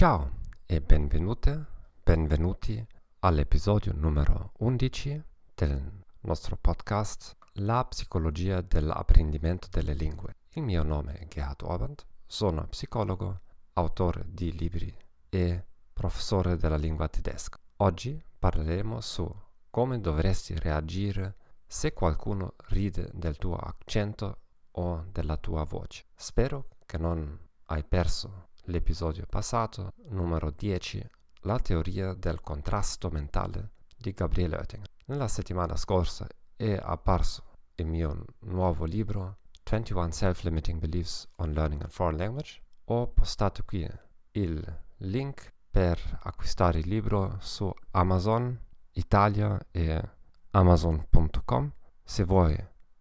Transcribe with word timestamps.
Ciao 0.00 0.30
e 0.64 0.80
benvenute, 0.80 1.66
benvenuti 2.02 2.82
all'episodio 3.18 3.92
numero 3.94 4.52
11 4.60 5.22
del 5.54 6.02
nostro 6.20 6.56
podcast 6.56 7.36
La 7.56 7.84
psicologia 7.84 8.62
dell'apprendimento 8.62 9.68
delle 9.70 9.92
lingue. 9.92 10.36
Il 10.54 10.62
mio 10.62 10.82
nome 10.84 11.18
è 11.18 11.28
Gerhard 11.28 11.60
Orband, 11.60 12.02
sono 12.24 12.66
psicologo, 12.68 13.40
autore 13.74 14.24
di 14.26 14.56
libri 14.56 14.90
e 15.28 15.66
professore 15.92 16.56
della 16.56 16.78
lingua 16.78 17.06
tedesca. 17.08 17.58
Oggi 17.76 18.24
parleremo 18.38 19.02
su 19.02 19.30
come 19.68 20.00
dovresti 20.00 20.58
reagire 20.58 21.36
se 21.66 21.92
qualcuno 21.92 22.54
ride 22.68 23.10
del 23.12 23.36
tuo 23.36 23.56
accento 23.56 24.38
o 24.70 25.04
della 25.12 25.36
tua 25.36 25.64
voce. 25.64 26.06
Spero 26.14 26.68
che 26.86 26.96
non 26.96 27.38
hai 27.66 27.84
perso 27.84 28.48
l'episodio 28.64 29.26
passato, 29.28 29.94
numero 30.08 30.50
10, 30.50 31.08
la 31.42 31.58
teoria 31.58 32.14
del 32.14 32.40
contrasto 32.40 33.10
mentale 33.10 33.70
di 33.96 34.12
Gabriele 34.12 34.56
Oettinger. 34.56 34.88
Nella 35.06 35.28
settimana 35.28 35.76
scorsa 35.76 36.26
è 36.56 36.78
apparso 36.80 37.44
il 37.76 37.86
mio 37.86 38.24
nuovo 38.40 38.84
libro 38.84 39.38
21 39.68 40.10
Self-Limiting 40.10 40.78
Beliefs 40.78 41.28
on 41.36 41.52
Learning 41.52 41.82
a 41.82 41.88
Foreign 41.88 42.18
Language. 42.18 42.60
Ho 42.84 43.08
postato 43.08 43.62
qui 43.64 43.88
il 44.32 44.82
link 44.98 45.52
per 45.70 46.18
acquistare 46.22 46.80
il 46.80 46.88
libro 46.88 47.36
su 47.40 47.72
Amazon 47.92 48.58
Italia 48.92 49.58
e 49.70 50.08
amazon.com 50.50 51.72
se 52.02 52.24
vuoi 52.24 52.56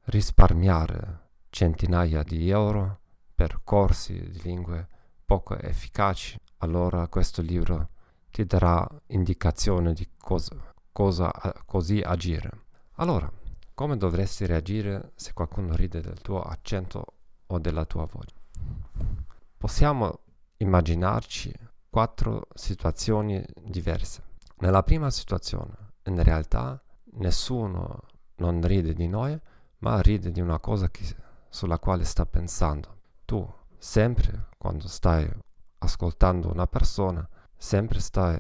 risparmiare 0.06 1.30
centinaia 1.50 2.22
di 2.24 2.50
euro 2.50 3.00
per 3.34 3.62
corsi 3.64 4.14
di 4.30 4.42
lingue 4.44 4.88
poco 5.30 5.56
efficaci, 5.60 6.42
allora 6.58 7.08
questo 7.08 7.44
libro 7.44 7.90
ti 8.32 8.46
darà 8.46 8.84
indicazione 9.10 9.94
di 9.94 10.10
cosa, 10.18 10.56
cosa 10.92 11.32
così 11.68 12.00
agire. 12.00 12.50
Allora, 12.94 13.32
come 13.76 13.96
dovresti 13.96 14.48
reagire 14.48 15.12
se 15.14 15.34
qualcuno 15.34 15.76
ride 15.76 16.02
del 16.02 16.20
tuo 16.20 16.42
accento 16.42 17.06
o 17.46 17.60
della 17.60 17.86
tua 17.86 18.08
voce? 18.12 18.34
Possiamo 19.56 20.22
immaginarci 20.58 21.54
quattro 21.92 22.48
situazioni 22.56 23.46
diverse. 23.62 24.24
Nella 24.62 24.82
prima 24.82 25.12
situazione, 25.12 25.92
in 26.06 26.24
realtà, 26.24 26.82
nessuno 27.18 28.00
non 28.38 28.64
ride 28.64 28.96
di 28.96 29.08
noi, 29.08 29.40
ma 29.78 30.02
ride 30.02 30.32
di 30.32 30.42
una 30.42 30.58
cosa 30.58 30.90
che, 30.90 31.06
sulla 31.50 31.78
quale 31.78 32.04
sta 32.04 32.26
pensando. 32.26 32.98
Tu 33.26 33.48
sempre 33.78 34.49
quando 34.60 34.90
stai 34.90 35.26
ascoltando 35.80 36.52
una 36.52 36.68
persona, 36.68 37.28
sempre 37.56 38.02
stai 38.02 38.38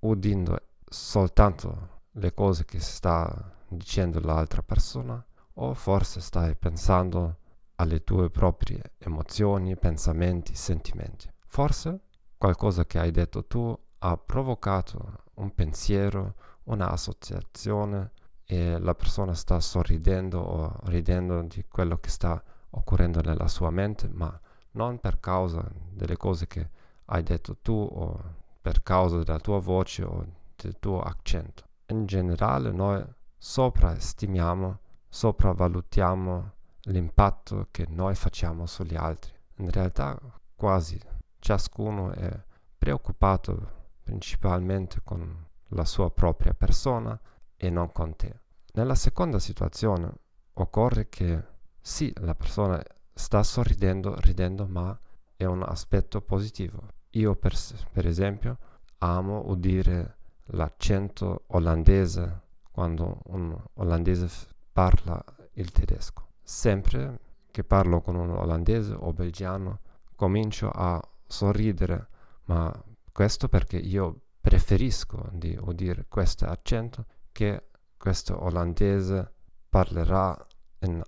udendo 0.00 0.58
soltanto 0.84 2.00
le 2.12 2.34
cose 2.34 2.66
che 2.66 2.78
sta 2.78 3.56
dicendo 3.66 4.20
l'altra 4.20 4.62
persona 4.62 5.24
o 5.54 5.72
forse 5.72 6.20
stai 6.20 6.54
pensando 6.56 7.38
alle 7.76 8.04
tue 8.04 8.28
proprie 8.28 8.92
emozioni, 8.98 9.76
pensamenti, 9.76 10.54
sentimenti. 10.54 11.30
Forse 11.46 12.00
qualcosa 12.36 12.84
che 12.84 12.98
hai 12.98 13.10
detto 13.10 13.46
tu 13.46 13.76
ha 13.98 14.16
provocato 14.18 15.24
un 15.34 15.54
pensiero, 15.54 16.34
un'associazione 16.64 18.12
e 18.44 18.78
la 18.78 18.94
persona 18.94 19.32
sta 19.32 19.58
sorridendo 19.58 20.38
o 20.38 20.76
ridendo 20.84 21.40
di 21.42 21.64
quello 21.66 21.96
che 21.96 22.10
sta 22.10 22.42
occorrendo 22.70 23.22
nella 23.22 23.48
sua 23.48 23.70
mente, 23.70 24.08
ma 24.08 24.38
non 24.72 24.98
per 24.98 25.20
causa 25.20 25.66
delle 25.90 26.16
cose 26.16 26.46
che 26.46 26.70
hai 27.06 27.22
detto 27.22 27.56
tu 27.60 27.72
o 27.72 28.40
per 28.60 28.82
causa 28.82 29.18
della 29.18 29.40
tua 29.40 29.58
voce 29.58 30.04
o 30.04 30.26
del 30.56 30.78
tuo 30.78 31.00
accento. 31.00 31.64
In 31.86 32.06
generale 32.06 32.70
noi 32.70 33.04
sopraestimiamo, 33.36 34.78
sopravvalutiamo 35.08 36.52
l'impatto 36.84 37.68
che 37.70 37.86
noi 37.88 38.14
facciamo 38.14 38.66
sugli 38.66 38.94
altri. 38.94 39.32
In 39.56 39.70
realtà 39.70 40.18
quasi 40.54 40.98
ciascuno 41.38 42.12
è 42.12 42.44
preoccupato 42.78 43.80
principalmente 44.02 45.00
con 45.02 45.46
la 45.68 45.84
sua 45.84 46.10
propria 46.10 46.54
persona 46.54 47.18
e 47.56 47.70
non 47.70 47.92
con 47.92 48.16
te. 48.16 48.40
Nella 48.74 48.94
seconda 48.94 49.38
situazione 49.38 50.12
occorre 50.54 51.08
che 51.08 51.50
sì, 51.80 52.12
la 52.20 52.34
persona 52.34 52.82
sta 53.14 53.42
sorridendo, 53.42 54.14
ridendo, 54.20 54.66
ma 54.66 54.98
è 55.36 55.44
un 55.44 55.62
aspetto 55.62 56.20
positivo. 56.20 56.88
Io 57.10 57.34
per, 57.34 57.54
per 57.90 58.06
esempio 58.06 58.58
amo 58.98 59.48
udire 59.48 60.16
l'accento 60.46 61.44
olandese 61.48 62.40
quando 62.70 63.20
un 63.26 63.56
olandese 63.74 64.28
parla 64.72 65.22
il 65.54 65.70
tedesco. 65.70 66.28
Sempre 66.42 67.18
che 67.50 67.64
parlo 67.64 68.00
con 68.00 68.16
un 68.16 68.30
olandese 68.30 68.94
o 68.94 69.12
belgiano 69.12 69.80
comincio 70.16 70.70
a 70.70 71.00
sorridere, 71.26 72.08
ma 72.44 72.72
questo 73.12 73.48
perché 73.48 73.76
io 73.76 74.20
preferisco 74.40 75.28
di 75.32 75.56
udire 75.60 76.06
questo 76.08 76.46
accento 76.46 77.06
che 77.30 77.68
questo 77.96 78.42
olandese 78.42 79.32
parlerà 79.68 80.34
in 80.80 81.02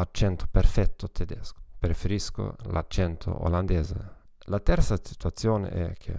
accento 0.00 0.46
perfetto 0.50 1.10
tedesco. 1.10 1.60
Preferisco 1.78 2.56
l'accento 2.70 3.44
olandese. 3.44 4.16
La 4.46 4.60
terza 4.60 4.98
situazione 5.02 5.68
è 5.70 5.92
che 5.94 6.16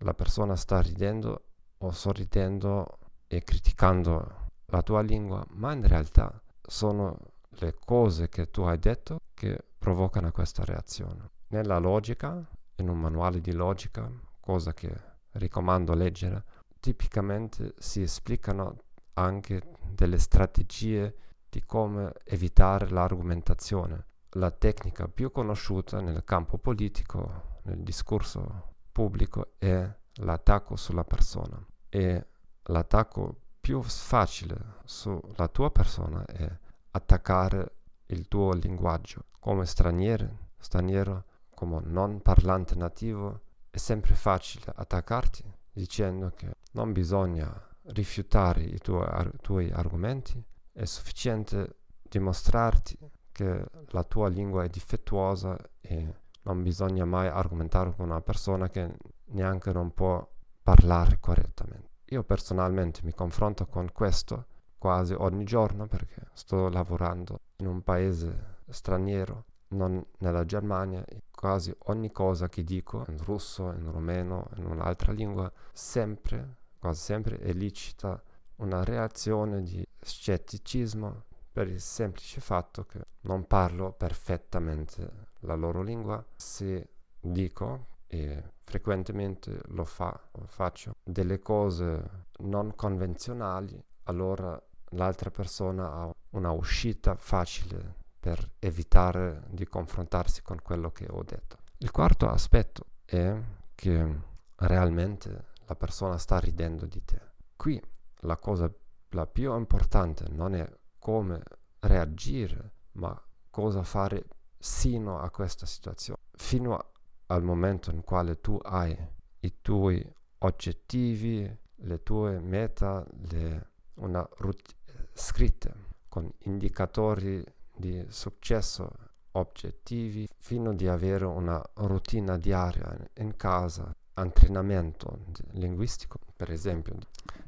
la 0.00 0.14
persona 0.14 0.56
sta 0.56 0.80
ridendo 0.80 1.44
o 1.78 1.90
sorridendo 1.92 2.98
e 3.26 3.42
criticando 3.42 4.48
la 4.66 4.82
tua 4.82 5.02
lingua, 5.02 5.44
ma 5.50 5.72
in 5.72 5.86
realtà 5.86 6.40
sono 6.62 7.16
le 7.50 7.74
cose 7.84 8.28
che 8.28 8.50
tu 8.50 8.62
hai 8.62 8.78
detto 8.78 9.20
che 9.34 9.58
provocano 9.78 10.30
questa 10.30 10.64
reazione. 10.64 11.30
Nella 11.48 11.78
logica, 11.78 12.44
in 12.76 12.88
un 12.88 12.98
manuale 12.98 13.40
di 13.40 13.52
logica, 13.52 14.10
cosa 14.40 14.72
che 14.72 14.92
raccomando 15.32 15.94
leggere, 15.94 16.44
tipicamente 16.80 17.74
si 17.78 18.02
esplicano 18.02 18.76
anche 19.14 19.62
delle 19.90 20.18
strategie 20.18 21.14
di 21.50 21.62
come 21.64 22.12
evitare 22.24 22.88
l'argomentazione. 22.88 24.06
La 24.34 24.50
tecnica 24.50 25.08
più 25.08 25.32
conosciuta 25.32 26.00
nel 26.00 26.22
campo 26.24 26.56
politico, 26.56 27.58
nel 27.64 27.80
discorso 27.80 28.74
pubblico, 28.92 29.54
è 29.58 29.92
l'attacco 30.14 30.76
sulla 30.76 31.04
persona. 31.04 31.62
E 31.88 32.26
l'attacco 32.62 33.34
più 33.60 33.82
facile 33.82 34.56
sulla 34.84 35.48
tua 35.48 35.70
persona 35.70 36.24
è 36.24 36.48
attaccare 36.92 37.74
il 38.06 38.28
tuo 38.28 38.52
linguaggio. 38.52 39.24
Come 39.38 39.66
straniero, 39.66 40.50
straniero, 40.58 41.24
come 41.50 41.80
non 41.84 42.22
parlante 42.22 42.74
nativo, 42.76 43.40
è 43.70 43.76
sempre 43.76 44.14
facile 44.14 44.72
attaccarti 44.74 45.44
dicendo 45.72 46.30
che 46.30 46.56
non 46.72 46.92
bisogna 46.92 47.68
rifiutare 47.92 48.62
i 48.62 48.78
tuoi, 48.78 49.06
ar- 49.06 49.32
tuoi 49.40 49.70
argomenti, 49.70 50.42
è 50.80 50.86
sufficiente 50.86 51.76
dimostrarti 52.00 52.96
che 53.30 53.64
la 53.88 54.02
tua 54.02 54.28
lingua 54.28 54.64
è 54.64 54.68
difettuosa 54.68 55.54
e 55.78 56.14
non 56.42 56.62
bisogna 56.62 57.04
mai 57.04 57.28
argomentare 57.28 57.94
con 57.94 58.06
una 58.06 58.22
persona 58.22 58.70
che 58.70 58.96
neanche 59.26 59.72
non 59.72 59.92
può 59.92 60.26
parlare 60.62 61.18
correttamente. 61.20 61.88
Io 62.06 62.24
personalmente 62.24 63.00
mi 63.04 63.12
confronto 63.12 63.66
con 63.66 63.92
questo 63.92 64.46
quasi 64.78 65.12
ogni 65.12 65.44
giorno 65.44 65.86
perché 65.86 66.28
sto 66.32 66.70
lavorando 66.70 67.40
in 67.56 67.66
un 67.66 67.82
paese 67.82 68.60
straniero, 68.70 69.44
non 69.68 70.02
nella 70.20 70.46
Germania, 70.46 71.04
e 71.04 71.24
quasi 71.30 71.74
ogni 71.88 72.10
cosa 72.10 72.48
che 72.48 72.64
dico 72.64 73.04
in 73.08 73.18
russo, 73.22 73.70
in 73.70 73.92
rumeno, 73.92 74.48
in 74.56 74.64
un'altra 74.64 75.12
lingua, 75.12 75.52
sempre, 75.74 76.56
quasi 76.78 77.02
sempre 77.02 77.38
elicita 77.40 78.20
una 78.60 78.84
reazione 78.84 79.62
di 79.62 79.86
scetticismo 80.00 81.24
per 81.52 81.68
il 81.68 81.80
semplice 81.80 82.40
fatto 82.40 82.84
che 82.84 83.00
non 83.22 83.46
parlo 83.46 83.92
perfettamente 83.92 85.28
la 85.40 85.54
loro 85.54 85.82
lingua. 85.82 86.24
Se 86.36 86.88
dico, 87.20 87.86
e 88.06 88.52
frequentemente 88.62 89.60
lo, 89.68 89.84
fa, 89.84 90.18
faccio, 90.46 90.96
delle 91.02 91.38
cose 91.38 92.26
non 92.38 92.74
convenzionali, 92.74 93.82
allora 94.04 94.60
l'altra 94.90 95.30
persona 95.30 95.92
ha 95.92 96.14
una 96.30 96.50
uscita 96.50 97.14
facile 97.16 97.98
per 98.18 98.52
evitare 98.58 99.44
di 99.48 99.66
confrontarsi 99.66 100.42
con 100.42 100.60
quello 100.62 100.90
che 100.90 101.06
ho 101.08 101.22
detto. 101.22 101.58
Il 101.78 101.90
quarto 101.90 102.28
aspetto 102.28 102.84
è 103.04 103.34
che 103.74 104.18
realmente 104.56 105.46
la 105.66 105.74
persona 105.74 106.18
sta 106.18 106.38
ridendo 106.38 106.86
di 106.86 107.02
te. 107.04 107.20
Qui 107.56 107.80
la 108.20 108.36
cosa 108.36 108.72
la 109.10 109.26
più 109.26 109.56
importante 109.56 110.26
non 110.28 110.54
è 110.54 110.68
come 110.98 111.42
reagire, 111.80 112.72
ma 112.92 113.18
cosa 113.50 113.82
fare 113.82 114.24
sino 114.58 115.18
a 115.18 115.30
questa 115.30 115.66
situazione. 115.66 116.20
Fino 116.32 116.92
al 117.26 117.42
momento 117.42 117.90
in 117.90 118.02
quale 118.02 118.40
tu 118.40 118.58
hai 118.62 118.96
i 119.40 119.54
tuoi 119.60 120.04
oggettivi, 120.38 121.58
le 121.82 122.02
tue 122.02 122.38
meta, 122.40 123.04
le, 123.30 123.70
una 123.94 124.26
rut- 124.38 124.76
scritte 125.12 125.88
con 126.08 126.30
indicatori 126.40 127.42
di 127.74 128.04
successo 128.08 128.90
obiettivi 129.32 130.28
fino 130.38 130.74
di 130.74 130.88
avere 130.88 131.24
una 131.24 131.62
routine 131.74 132.38
diaria 132.38 132.96
in 133.14 133.36
casa, 133.36 133.94
allenamento 134.14 135.26
linguistico, 135.52 136.18
per 136.36 136.50
esempio, 136.50 136.96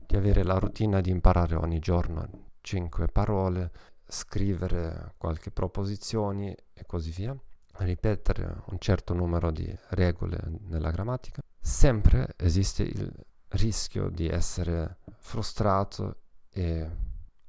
di 0.06 0.16
avere 0.16 0.42
la 0.42 0.58
routine 0.58 1.00
di 1.00 1.10
imparare 1.10 1.54
ogni 1.54 1.78
giorno 1.78 2.50
cinque 2.60 3.08
parole, 3.08 3.70
scrivere 4.06 5.14
qualche 5.16 5.50
proposizioni 5.50 6.54
e 6.72 6.86
così 6.86 7.10
via, 7.10 7.36
ripetere 7.78 8.62
un 8.66 8.78
certo 8.78 9.14
numero 9.14 9.50
di 9.50 9.74
regole 9.90 10.38
nella 10.68 10.90
grammatica, 10.90 11.42
sempre 11.58 12.34
esiste 12.36 12.82
il 12.82 13.12
rischio 13.48 14.08
di 14.08 14.28
essere 14.28 14.98
frustrato 15.18 16.16
e 16.50 16.90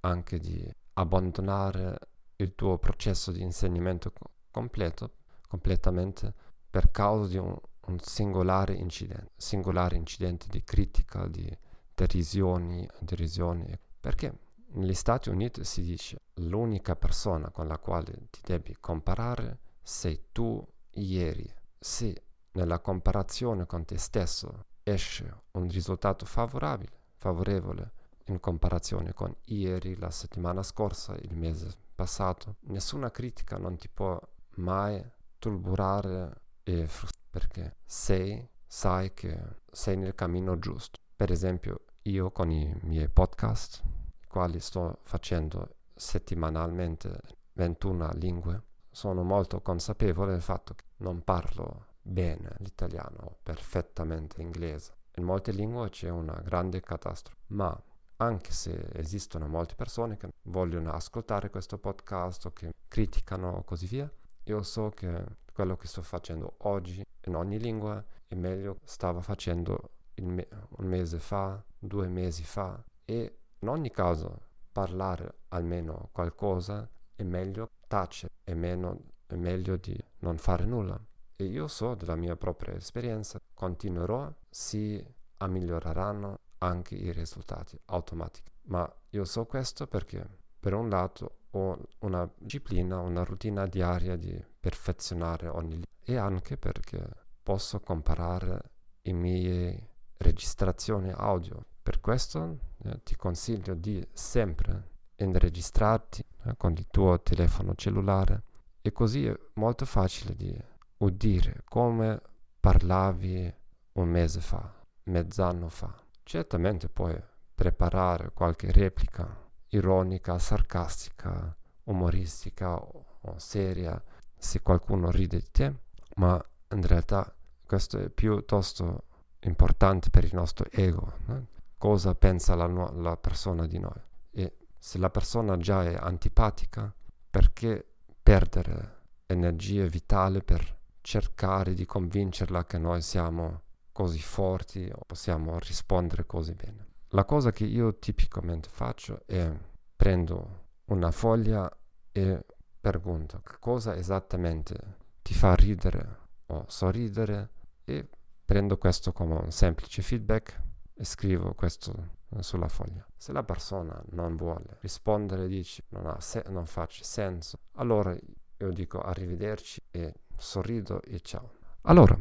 anche 0.01 0.39
di 0.39 0.69
abbandonare 0.93 1.97
il 2.37 2.55
tuo 2.55 2.77
processo 2.77 3.31
di 3.31 3.41
insegnamento 3.41 4.11
completo, 4.51 5.15
completamente 5.47 6.33
per 6.69 6.91
causa 6.91 7.29
di 7.29 7.37
un, 7.37 7.55
un 7.87 7.99
singolare 7.99 8.73
incidente, 8.73 9.31
singolare 9.35 9.95
incidente 9.95 10.47
di 10.49 10.63
critica, 10.63 11.27
di 11.27 11.55
derisioni, 11.93 12.87
derisioni, 12.99 13.77
perché 13.99 14.37
negli 14.73 14.93
Stati 14.93 15.29
Uniti 15.29 15.63
si 15.63 15.83
dice 15.83 16.21
l'unica 16.35 16.95
persona 16.95 17.49
con 17.51 17.67
la 17.67 17.77
quale 17.77 18.27
ti 18.29 18.41
devi 18.43 18.75
comparare 18.79 19.59
sei 19.81 20.29
tu 20.31 20.65
ieri. 20.91 21.51
Se 21.77 22.23
nella 22.53 22.79
comparazione 22.79 23.65
con 23.65 23.85
te 23.85 23.97
stesso 23.97 24.65
esce 24.83 25.41
un 25.51 25.67
risultato 25.69 26.25
favorabile, 26.25 26.91
favorevole 27.17 27.93
in 28.27 28.39
comparazione 28.39 29.13
con 29.13 29.35
ieri, 29.45 29.97
la 29.97 30.09
settimana 30.09 30.63
scorsa, 30.63 31.15
il 31.15 31.35
mese 31.35 31.69
passato, 31.93 32.55
nessuna 32.61 33.11
critica 33.11 33.57
non 33.57 33.77
ti 33.77 33.89
può 33.89 34.19
mai 34.55 35.03
turburare 35.37 36.41
e 36.63 36.87
frustrare 36.87 37.12
perché 37.33 37.77
sei, 37.83 38.47
sai 38.67 39.11
che 39.15 39.35
sei 39.71 39.97
nel 39.97 40.13
cammino 40.13 40.59
giusto. 40.59 40.99
Per 41.15 41.31
esempio, 41.31 41.85
io 42.03 42.29
con 42.29 42.51
i 42.51 42.71
miei 42.83 43.09
podcast, 43.09 43.81
i 44.21 44.27
quali 44.27 44.59
sto 44.59 44.99
facendo 45.01 45.77
settimanalmente 45.95 47.19
21 47.53 48.11
lingue, 48.17 48.61
sono 48.91 49.23
molto 49.23 49.61
consapevole 49.61 50.33
del 50.33 50.43
fatto 50.43 50.75
che 50.75 50.83
non 50.97 51.23
parlo 51.23 51.87
bene 52.03 52.53
l'italiano, 52.59 53.37
perfettamente 53.41 54.43
inglese. 54.43 54.93
In 55.15 55.23
molte 55.23 55.51
lingue 55.51 55.89
c'è 55.89 56.09
una 56.09 56.39
grande 56.45 56.81
catastrofe, 56.81 57.39
ma 57.47 57.83
anche 58.17 58.51
se 58.51 58.91
esistono 58.93 59.47
molte 59.47 59.73
persone 59.73 60.17
che 60.17 60.29
vogliono 60.43 60.91
ascoltare 60.91 61.49
questo 61.49 61.79
podcast 61.79 62.45
o 62.45 62.53
che 62.53 62.75
criticano 62.87 63.53
o 63.53 63.63
così 63.63 63.87
via, 63.87 64.07
io 64.45 64.61
so 64.63 64.89
che 64.89 65.23
quello 65.53 65.75
che 65.75 65.87
sto 65.87 66.01
facendo 66.01 66.55
oggi 66.59 67.05
in 67.25 67.35
ogni 67.35 67.59
lingua 67.59 68.03
è 68.27 68.35
meglio 68.35 68.79
stavo 68.83 69.21
facendo 69.21 69.91
me- 70.15 70.47
un 70.77 70.85
mese 70.85 71.19
fa, 71.19 71.63
due 71.77 72.07
mesi 72.07 72.43
fa 72.43 72.83
e 73.05 73.37
in 73.59 73.67
ogni 73.67 73.91
caso 73.91 74.39
parlare 74.71 75.41
almeno 75.49 76.09
qualcosa 76.11 76.89
è 77.15 77.23
meglio 77.23 77.69
tacere, 77.87 78.33
è, 78.43 78.53
meno, 78.53 79.05
è 79.27 79.35
meglio 79.35 79.77
di 79.77 79.97
non 80.19 80.37
fare 80.37 80.65
nulla. 80.65 80.99
E 81.35 81.45
io 81.45 81.67
so 81.67 81.95
dalla 81.95 82.15
mia 82.15 82.35
propria 82.35 82.75
esperienza, 82.75 83.39
continuerò, 83.53 84.33
si 84.49 85.03
miglioreranno 85.47 86.39
anche 86.59 86.95
i 86.95 87.11
risultati 87.11 87.79
automatici. 87.85 88.51
Ma 88.63 88.91
io 89.09 89.25
so 89.25 89.45
questo 89.45 89.87
perché 89.87 90.25
per 90.59 90.73
un 90.73 90.89
lato 90.89 91.42
ho 91.55 91.77
una 91.99 92.29
disciplina, 92.37 92.99
una 92.99 93.23
routine 93.23 93.67
diaria 93.67 94.15
di 94.15 94.41
perfezionare 94.59 95.47
ogni 95.47 95.73
libro 95.73 95.89
e 96.03 96.17
anche 96.17 96.57
perché 96.57 97.05
posso 97.41 97.79
comparare 97.79 98.61
le 99.01 99.11
mie 99.13 99.89
registrazioni 100.17 101.11
audio. 101.11 101.65
Per 101.81 101.99
questo 101.99 102.57
eh, 102.83 103.01
ti 103.03 103.15
consiglio 103.15 103.73
di 103.75 104.05
sempre 104.13 104.91
registrarti 105.15 106.25
eh, 106.45 106.57
con 106.57 106.73
il 106.73 106.87
tuo 106.87 107.21
telefono 107.21 107.75
cellulare 107.75 108.43
e 108.81 108.91
così 108.91 109.25
è 109.25 109.39
molto 109.53 109.85
facile 109.85 110.35
di 110.35 110.57
udire 110.97 111.61
come 111.65 112.21
parlavi 112.59 113.53
un 113.93 114.09
mese 114.09 114.41
fa, 114.41 114.73
mezz'anno 115.03 115.69
fa. 115.69 115.93
Certamente 116.23 116.89
puoi 116.89 117.17
preparare 117.53 118.31
qualche 118.33 118.71
replica 118.71 119.43
ironica, 119.75 120.37
sarcastica, 120.39 121.55
umoristica 121.85 122.75
o, 122.75 123.05
seria 123.37 124.01
se 124.37 124.61
qualcuno 124.61 125.09
ride 125.11 125.37
di 125.37 125.51
te, 125.51 125.73
ma 126.15 126.43
in 126.71 126.85
realtà 126.85 127.33
questo 127.65 127.97
è 127.97 128.09
piuttosto 128.09 129.05
importante 129.41 130.09
per 130.09 130.25
il 130.25 130.33
nostro 130.33 130.65
ego. 130.69 131.13
No? 131.25 131.47
Cosa 131.77 132.15
pensa 132.15 132.55
la, 132.55 132.67
la 132.67 133.17
persona 133.17 133.65
di 133.65 133.79
noi? 133.79 133.99
E 134.31 134.57
se 134.77 134.97
la 134.97 135.09
persona 135.09 135.57
già 135.57 135.83
è 135.83 135.95
antipatica, 135.95 136.93
perché 137.29 137.85
perdere 138.21 139.01
energia 139.25 139.85
vitale 139.85 140.41
per 140.41 140.81
cercare 141.01 141.73
di 141.73 141.85
convincerla 141.85 142.65
che 142.65 142.77
noi 142.77 143.01
siamo 143.01 143.61
così 143.91 144.19
forti 144.19 144.89
o 144.93 145.03
possiamo 145.05 145.57
rispondere 145.59 146.25
così 146.25 146.53
bene? 146.53 146.91
La 147.13 147.25
cosa 147.25 147.51
che 147.51 147.65
io 147.65 147.99
tipicamente 147.99 148.69
faccio 148.71 149.21
è 149.27 149.51
prendo 149.95 150.61
una 150.85 151.11
foglia 151.11 151.71
e 152.11 152.43
pregunto 152.81 153.43
cosa 153.59 153.95
esattamente 153.95 154.97
ti 155.21 155.35
fa 155.35 155.53
ridere 155.53 156.17
o 156.47 156.65
sorridere 156.67 157.49
e 157.83 158.09
prendo 158.43 158.79
questo 158.79 159.11
come 159.11 159.35
un 159.35 159.51
semplice 159.51 160.01
feedback 160.01 160.59
e 160.95 161.03
scrivo 161.05 161.53
questo 161.53 162.21
sulla 162.39 162.67
foglia. 162.67 163.05
Se 163.15 163.31
la 163.31 163.43
persona 163.43 164.03
non 164.09 164.35
vuole 164.35 164.77
rispondere, 164.79 165.47
dice 165.47 165.83
non, 165.89 166.15
se- 166.19 166.45
non 166.49 166.65
faccia 166.65 167.03
senso, 167.03 167.59
allora 167.73 168.17
io 168.57 168.71
dico 168.71 168.99
arrivederci 168.99 169.83
e 169.91 170.15
sorrido 170.35 170.99
e 171.03 171.19
ciao. 171.19 171.51
Allora, 171.81 172.17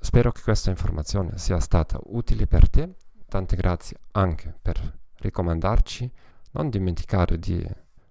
spero 0.00 0.32
che 0.32 0.42
questa 0.42 0.70
informazione 0.70 1.38
sia 1.38 1.60
stata 1.60 1.96
utile 2.06 2.48
per 2.48 2.68
te 2.68 2.94
Tante 3.30 3.54
grazie 3.54 3.96
anche 4.10 4.52
per 4.60 4.98
raccomandarci. 5.18 6.10
Non 6.50 6.68
dimenticare 6.68 7.38
di 7.38 7.64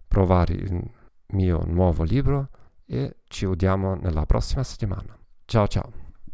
provare 0.08 0.54
il 0.54 0.92
mio 1.34 1.66
nuovo 1.66 2.04
libro 2.04 2.48
e 2.86 3.18
ci 3.28 3.46
vediamo 3.46 3.96
nella 3.96 4.26
prossima 4.26 4.64
settimana. 4.64 5.20
Ciao 5.44 5.68
ciao! 5.68 6.09